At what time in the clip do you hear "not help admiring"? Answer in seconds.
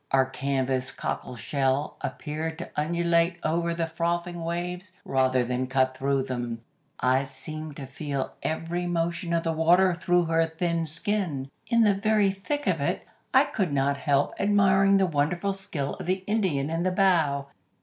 13.73-14.97